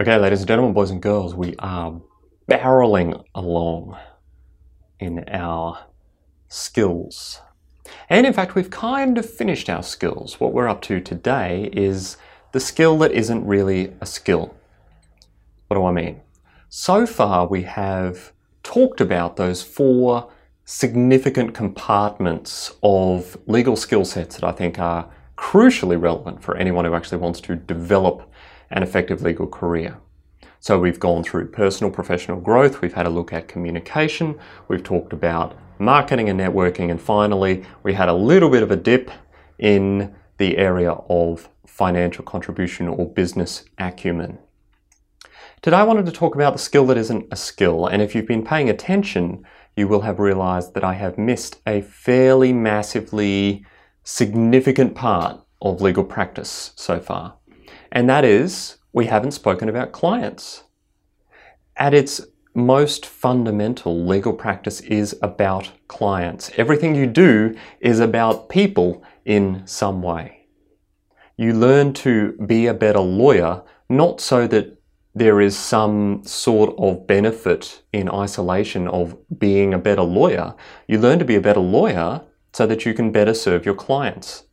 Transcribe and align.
Okay, 0.00 0.18
ladies 0.18 0.40
and 0.40 0.48
gentlemen, 0.48 0.74
boys 0.74 0.90
and 0.90 1.00
girls, 1.00 1.36
we 1.36 1.54
are 1.60 2.00
barreling 2.50 3.22
along 3.32 3.96
in 4.98 5.24
our 5.28 5.86
skills. 6.48 7.40
And 8.10 8.26
in 8.26 8.32
fact, 8.32 8.56
we've 8.56 8.70
kind 8.70 9.16
of 9.18 9.30
finished 9.30 9.70
our 9.70 9.84
skills. 9.84 10.40
What 10.40 10.52
we're 10.52 10.66
up 10.66 10.82
to 10.82 11.00
today 11.00 11.70
is 11.72 12.16
the 12.50 12.58
skill 12.58 12.98
that 12.98 13.12
isn't 13.12 13.46
really 13.46 13.94
a 14.00 14.06
skill. 14.06 14.56
What 15.68 15.76
do 15.76 15.84
I 15.84 15.92
mean? 15.92 16.22
So 16.68 17.06
far, 17.06 17.46
we 17.46 17.62
have 17.62 18.32
talked 18.64 19.00
about 19.00 19.36
those 19.36 19.62
four 19.62 20.28
significant 20.64 21.54
compartments 21.54 22.72
of 22.82 23.36
legal 23.46 23.76
skill 23.76 24.04
sets 24.04 24.34
that 24.38 24.44
I 24.44 24.50
think 24.50 24.80
are 24.80 25.08
crucially 25.38 26.00
relevant 26.00 26.42
for 26.42 26.56
anyone 26.56 26.84
who 26.84 26.94
actually 26.94 27.18
wants 27.18 27.40
to 27.42 27.54
develop 27.54 28.28
an 28.70 28.82
effective 28.82 29.22
legal 29.22 29.46
career. 29.46 29.98
So 30.60 30.78
we've 30.78 30.98
gone 30.98 31.22
through 31.22 31.50
personal 31.50 31.90
professional 31.92 32.40
growth, 32.40 32.80
we've 32.80 32.94
had 32.94 33.06
a 33.06 33.10
look 33.10 33.32
at 33.34 33.48
communication, 33.48 34.38
we've 34.66 34.82
talked 34.82 35.12
about 35.12 35.54
marketing 35.78 36.30
and 36.30 36.40
networking, 36.40 36.90
and 36.90 36.98
finally 37.00 37.64
we 37.82 37.92
had 37.92 38.08
a 38.08 38.14
little 38.14 38.48
bit 38.48 38.62
of 38.62 38.70
a 38.70 38.76
dip 38.76 39.10
in 39.58 40.14
the 40.38 40.56
area 40.56 40.92
of 40.92 41.50
financial 41.66 42.24
contribution 42.24 42.88
or 42.88 43.06
business 43.06 43.64
acumen. 43.78 44.38
Today 45.60 45.76
I 45.76 45.82
wanted 45.82 46.06
to 46.06 46.12
talk 46.12 46.34
about 46.34 46.54
the 46.54 46.58
skill 46.58 46.86
that 46.86 46.96
isn't 46.96 47.26
a 47.30 47.36
skill, 47.36 47.86
and 47.86 48.00
if 48.00 48.14
you've 48.14 48.26
been 48.26 48.44
paying 48.44 48.70
attention, 48.70 49.44
you 49.76 49.86
will 49.86 50.00
have 50.00 50.18
realized 50.18 50.72
that 50.72 50.84
I 50.84 50.94
have 50.94 51.18
missed 51.18 51.60
a 51.66 51.82
fairly 51.82 52.52
massively 52.52 53.66
significant 54.02 54.94
part 54.94 55.40
of 55.60 55.80
legal 55.80 56.04
practice 56.04 56.72
so 56.76 57.00
far 57.00 57.36
and 57.94 58.10
that 58.10 58.24
is 58.24 58.76
we 58.92 59.06
haven't 59.06 59.30
spoken 59.30 59.68
about 59.68 59.92
clients. 59.92 60.64
At 61.76 61.94
its 61.94 62.20
most 62.54 63.06
fundamental, 63.06 64.04
legal 64.06 64.32
practice 64.32 64.80
is 64.80 65.16
about 65.22 65.72
clients. 65.88 66.50
Everything 66.56 66.94
you 66.94 67.06
do 67.06 67.56
is 67.80 68.00
about 68.00 68.48
people 68.48 69.02
in 69.24 69.62
some 69.66 70.02
way. 70.02 70.46
You 71.36 71.52
learn 71.52 71.92
to 71.94 72.32
be 72.46 72.66
a 72.66 72.74
better 72.74 73.00
lawyer, 73.00 73.62
not 73.88 74.20
so 74.20 74.46
that 74.48 74.80
there 75.16 75.40
is 75.40 75.56
some 75.56 76.22
sort 76.24 76.74
of 76.78 77.06
benefit 77.06 77.82
in 77.92 78.08
isolation 78.08 78.88
of 78.88 79.16
being 79.38 79.72
a 79.72 79.78
better 79.78 80.02
lawyer. 80.02 80.54
You 80.88 80.98
learn 80.98 81.18
to 81.20 81.24
be 81.24 81.36
a 81.36 81.40
better 81.40 81.60
lawyer 81.60 82.22
so 82.52 82.66
that 82.66 82.84
you 82.84 82.94
can 82.94 83.10
better 83.12 83.34
serve 83.34 83.64
your 83.64 83.74
clients. 83.74 84.44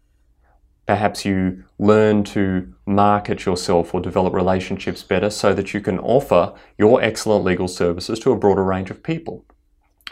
Perhaps 0.87 1.25
you 1.25 1.63
learn 1.79 2.23
to 2.25 2.73
market 2.85 3.45
yourself 3.45 3.93
or 3.93 4.01
develop 4.01 4.33
relationships 4.33 5.03
better 5.03 5.29
so 5.29 5.53
that 5.53 5.73
you 5.73 5.79
can 5.79 5.99
offer 5.99 6.53
your 6.77 7.01
excellent 7.01 7.45
legal 7.45 7.67
services 7.67 8.19
to 8.19 8.31
a 8.31 8.37
broader 8.37 8.63
range 8.63 8.89
of 8.89 9.03
people. 9.03 9.45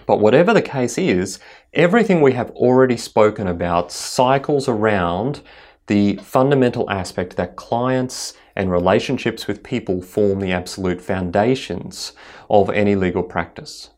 But 0.05 0.19
whatever 0.19 0.53
the 0.53 0.61
case 0.61 0.97
is, 0.97 1.39
everything 1.73 2.21
we 2.21 2.33
have 2.33 2.51
already 2.51 2.97
spoken 2.97 3.47
about 3.47 3.91
cycles 3.91 4.67
around 4.67 5.41
the 5.87 6.17
fundamental 6.17 6.89
aspect 6.89 7.35
that 7.35 7.55
clients 7.55 8.35
and 8.55 8.71
relationships 8.71 9.47
with 9.47 9.63
people 9.63 10.01
form 10.01 10.39
the 10.39 10.51
absolute 10.51 11.01
foundations 11.01 12.13
of 12.49 12.69
any 12.69 12.95
legal 12.95 13.23
practice. 13.23 13.89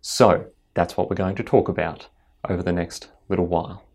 So, 0.00 0.46
that's 0.74 0.96
what 0.96 1.08
we're 1.08 1.16
going 1.16 1.36
to 1.36 1.42
talk 1.42 1.68
about 1.68 2.08
over 2.48 2.62
the 2.62 2.72
next 2.72 3.08
little 3.28 3.46
while. 3.46 3.85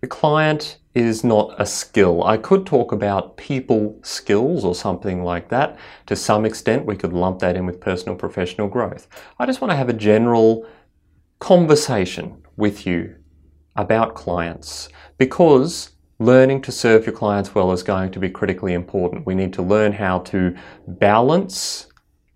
The 0.00 0.06
client 0.06 0.78
is 0.94 1.22
not 1.22 1.54
a 1.58 1.66
skill. 1.66 2.24
I 2.24 2.38
could 2.38 2.64
talk 2.64 2.92
about 2.92 3.36
people 3.36 3.98
skills 4.02 4.64
or 4.64 4.74
something 4.74 5.22
like 5.22 5.48
that. 5.50 5.78
To 6.06 6.16
some 6.16 6.44
extent, 6.44 6.86
we 6.86 6.96
could 6.96 7.12
lump 7.12 7.40
that 7.40 7.56
in 7.56 7.66
with 7.66 7.80
personal 7.80 8.16
professional 8.16 8.68
growth. 8.68 9.06
I 9.38 9.46
just 9.46 9.60
want 9.60 9.72
to 9.72 9.76
have 9.76 9.88
a 9.88 9.92
general 9.92 10.66
conversation 11.38 12.42
with 12.56 12.86
you 12.86 13.16
about 13.76 14.14
clients 14.14 14.88
because 15.18 15.90
learning 16.18 16.62
to 16.62 16.72
serve 16.72 17.04
your 17.04 17.14
clients 17.14 17.54
well 17.54 17.72
is 17.72 17.82
going 17.82 18.10
to 18.12 18.18
be 18.18 18.30
critically 18.30 18.72
important. 18.72 19.26
We 19.26 19.34
need 19.34 19.52
to 19.54 19.62
learn 19.62 19.92
how 19.92 20.20
to 20.20 20.56
balance 20.86 21.88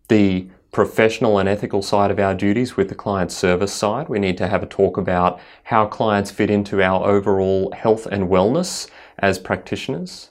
the 0.08 0.50
professional 0.72 1.38
and 1.38 1.48
ethical 1.48 1.82
side 1.82 2.10
of 2.10 2.18
our 2.18 2.34
duties 2.34 2.76
with 2.76 2.88
the 2.88 2.94
client 2.94 3.32
service 3.32 3.72
side. 3.72 4.08
We 4.08 4.18
need 4.18 4.38
to 4.38 4.46
have 4.46 4.62
a 4.62 4.66
talk 4.66 4.96
about 4.96 5.40
how 5.64 5.86
clients 5.86 6.30
fit 6.30 6.50
into 6.50 6.82
our 6.82 7.04
overall 7.06 7.72
health 7.72 8.06
and 8.06 8.28
wellness 8.28 8.88
as 9.18 9.38
practitioners. 9.38 10.30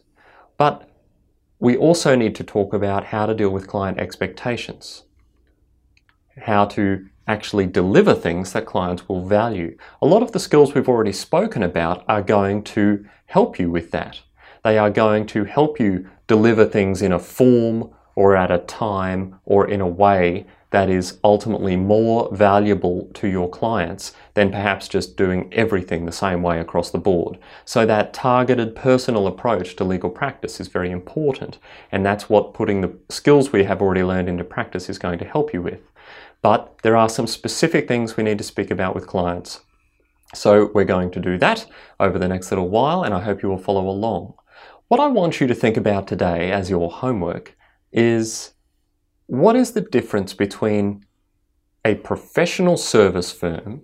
But 0.58 0.90
we 1.60 1.76
also 1.76 2.16
need 2.16 2.36
to 2.36 2.44
talk 2.44 2.74
about 2.74 3.06
how 3.06 3.26
to 3.26 3.34
deal 3.34 3.50
with 3.50 3.68
client 3.68 4.00
expectations, 4.00 5.04
how 6.44 6.66
to 6.68 7.08
actually 7.28 7.68
deliver 7.68 8.16
things 8.16 8.54
that 8.54 8.66
clients 8.66 9.08
will 9.08 9.26
value. 9.26 9.78
A 10.02 10.06
lot 10.06 10.24
of 10.24 10.32
the 10.32 10.40
skills 10.40 10.74
we've 10.74 10.90
already 10.90 11.12
spoken 11.12 11.62
about 11.62 12.04
are 12.08 12.22
going 12.22 12.64
to 12.64 13.06
help 13.26 13.60
you 13.60 13.70
with 13.70 13.92
that. 13.92 14.22
They 14.64 14.78
are 14.78 14.90
going 14.90 15.26
to 15.28 15.44
help 15.44 15.80
you 15.80 16.10
deliver 16.28 16.66
things 16.66 17.02
in 17.02 17.12
a 17.12 17.20
form 17.20 17.94
or 18.20 18.36
at 18.36 18.52
a 18.52 18.58
time 18.58 19.40
or 19.46 19.66
in 19.66 19.80
a 19.80 19.88
way 19.88 20.46
that 20.72 20.90
is 20.90 21.20
ultimately 21.24 21.78
more 21.78 22.28
valuable 22.36 23.10
to 23.14 23.30
your 23.30 23.50
clients 23.50 24.12
than 24.34 24.52
perhaps 24.52 24.90
just 24.90 25.16
doing 25.16 25.48
everything 25.54 26.06
the 26.06 26.12
same 26.12 26.42
way 26.42 26.60
across 26.60 26.92
the 26.92 26.98
board. 26.98 27.40
So 27.64 27.86
that 27.86 28.14
targeted 28.14 28.76
personal 28.76 29.26
approach 29.26 29.78
to 29.78 29.86
legal 29.86 30.10
practice 30.10 30.60
is 30.60 30.68
very 30.68 30.92
important 30.92 31.60
and 31.94 32.06
that's 32.06 32.30
what 32.30 32.54
putting 32.54 32.82
the 32.82 32.94
skills 33.08 33.54
we 33.54 33.64
have 33.64 33.82
already 33.82 34.04
learned 34.04 34.28
into 34.28 34.44
practice 34.44 34.90
is 34.90 35.00
going 35.00 35.20
to 35.20 35.26
help 35.26 35.54
you 35.54 35.62
with. 35.62 35.80
But 36.42 36.78
there 36.84 36.98
are 36.98 37.08
some 37.08 37.26
specific 37.26 37.88
things 37.88 38.18
we 38.18 38.24
need 38.24 38.38
to 38.40 38.44
speak 38.44 38.70
about 38.70 38.96
with 38.96 39.08
clients. 39.08 39.62
So 40.34 40.72
we're 40.74 40.84
going 40.84 41.12
to 41.12 41.22
do 41.22 41.38
that 41.38 41.66
over 42.02 42.20
the 42.20 42.28
next 42.28 42.52
little 42.52 42.68
while 42.68 43.02
and 43.02 43.14
I 43.14 43.22
hope 43.22 43.42
you 43.42 43.48
will 43.48 43.58
follow 43.58 43.88
along. 43.88 44.34
What 44.90 45.00
I 45.00 45.08
want 45.08 45.40
you 45.40 45.48
to 45.48 45.56
think 45.56 45.78
about 45.78 46.06
today 46.06 46.52
as 46.52 46.70
your 46.70 46.92
homework 46.92 47.56
is 47.92 48.54
what 49.28 49.56
is 49.56 49.72
the 49.72 49.82
difference 49.82 50.34
between 50.34 51.06
a 51.86 51.96
professional 51.96 52.78
service 52.78 53.32
firm 53.32 53.82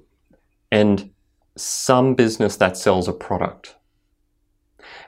and 0.71 1.11
some 1.55 2.15
business 2.15 2.57
that 2.57 2.77
sells 2.77 3.07
a 3.07 3.13
product? 3.13 3.75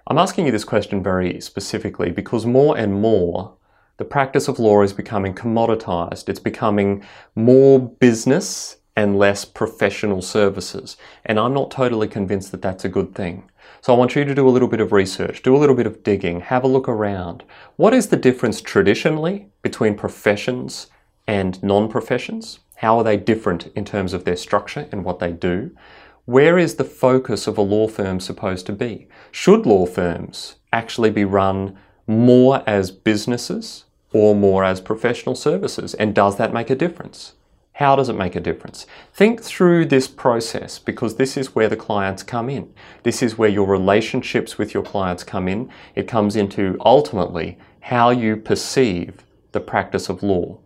I'm 0.08 0.18
asking 0.18 0.46
you 0.46 0.52
this 0.52 0.64
question 0.64 1.04
very 1.04 1.42
specifically 1.42 2.12
because 2.12 2.46
more 2.46 2.78
and 2.78 3.02
more 3.02 3.58
the 3.98 4.06
practice 4.06 4.48
of 4.48 4.60
law 4.60 4.84
is 4.84 4.94
becoming 4.94 5.34
commoditized. 5.34 6.30
It's 6.30 6.40
becoming 6.40 7.04
more 7.36 7.80
business 7.80 8.77
and 8.98 9.20
less 9.20 9.46
professional 9.46 10.24
services. 10.24 10.98
And 11.24 11.40
I'm 11.40 11.54
not 11.54 11.70
totally 11.70 12.08
convinced 12.08 12.50
that 12.52 12.64
that's 12.64 12.84
a 12.84 12.90
good 12.90 13.14
thing. 13.14 13.48
So 13.80 13.94
I 13.94 13.98
want 13.98 14.16
you 14.16 14.26
to 14.26 14.34
do 14.34 14.48
a 14.48 14.50
little 14.50 14.68
bit 14.68 14.80
of 14.80 14.92
research, 14.92 15.44
do 15.44 15.56
a 15.56 15.60
little 15.60 15.76
bit 15.76 15.86
of 15.86 16.04
digging, 16.04 16.42
have 16.42 16.64
a 16.64 16.68
look 16.68 16.90
around. 16.90 17.44
What 17.76 17.94
is 17.94 18.08
the 18.08 18.18
difference 18.18 18.60
traditionally 18.60 19.50
between 19.62 19.94
professions 19.94 20.88
and 21.28 21.62
non-professions? 21.62 22.58
How 22.78 22.98
are 22.98 23.04
they 23.04 23.18
different 23.18 23.68
in 23.76 23.86
terms 23.86 24.14
of 24.14 24.24
their 24.24 24.36
structure 24.36 24.88
and 24.92 25.06
what 25.06 25.20
they 25.20 25.32
do? 25.32 25.78
Where 26.26 26.58
is 26.58 26.76
the 26.76 26.84
focus 26.84 27.46
of 27.46 27.60
a 27.60 27.62
law 27.62 27.88
firm 27.88 28.20
supposed 28.20 28.66
to 28.66 28.74
be? 28.74 29.08
Should 29.32 29.68
law 29.68 29.86
firms 29.86 30.56
actually 30.74 31.12
be 31.12 31.24
run 31.24 31.78
more 32.08 32.64
as 32.66 32.90
businesses 32.90 33.86
or 34.12 34.34
more 34.34 34.64
as 34.64 34.82
professional 34.82 35.36
services? 35.36 35.94
And 35.94 36.16
does 36.16 36.38
that 36.38 36.52
make 36.52 36.72
a 36.72 36.76
difference? 36.76 37.34
How 37.78 37.96
does 37.96 38.10
it 38.10 38.18
make 38.18 38.36
a 38.36 38.40
difference? 38.40 38.88
Think 39.14 39.40
through 39.40 39.86
this 39.86 40.08
process 40.08 40.80
because 40.80 41.18
this 41.18 41.38
is 41.38 41.54
where 41.54 41.70
the 41.70 41.76
clients 41.76 42.24
come 42.24 42.50
in. 42.50 42.74
This 43.04 43.22
is 43.22 43.38
where 43.38 43.50
your 43.50 43.68
relationships 43.68 44.58
with 44.58 44.74
your 44.74 44.82
clients 44.82 45.24
come 45.24 45.48
in. 45.48 45.70
It 45.94 46.08
comes 46.08 46.36
into 46.36 46.76
ultimately 46.84 47.60
how 47.82 48.10
you 48.10 48.36
perceive 48.36 49.24
the 49.52 49.60
practice 49.60 50.10
of 50.10 50.24
law. 50.24 50.58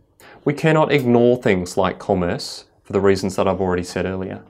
We 0.46 0.54
cannot 0.54 0.94
ignore 0.94 1.36
things 1.36 1.76
like 1.76 2.00
commerce 2.00 2.64
for 2.82 2.94
the 2.94 3.02
reasons 3.02 3.36
that 3.36 3.46
I've 3.46 3.60
already 3.60 3.84
said 3.84 4.06
earlier, 4.06 4.46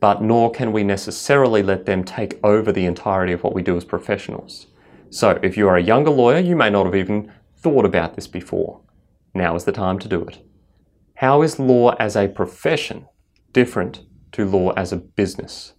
but 0.00 0.20
nor 0.20 0.50
can 0.50 0.72
we 0.72 0.82
necessarily 0.82 1.62
let 1.62 1.86
them 1.86 2.02
take 2.02 2.40
over 2.42 2.72
the 2.72 2.86
entirety 2.86 3.32
of 3.32 3.44
what 3.44 3.54
we 3.54 3.62
do 3.62 3.76
as 3.76 3.84
professionals. 3.84 4.66
So 5.10 5.38
if 5.44 5.56
you 5.56 5.68
are 5.68 5.76
a 5.76 5.82
younger 5.82 6.10
lawyer, 6.10 6.40
you 6.40 6.56
may 6.56 6.70
not 6.70 6.86
have 6.86 6.96
even 6.96 7.32
thought 7.56 7.84
about 7.84 8.16
this 8.16 8.26
before. 8.26 8.80
Now 9.32 9.54
is 9.54 9.62
the 9.62 9.70
time 9.70 10.00
to 10.00 10.08
do 10.08 10.24
it. 10.24 10.40
How 11.20 11.42
is 11.42 11.58
law 11.58 11.94
as 11.98 12.16
a 12.16 12.28
profession 12.28 13.04
different 13.52 14.06
to 14.32 14.46
law 14.46 14.70
as 14.70 14.90
a 14.90 14.96
business? 14.96 15.74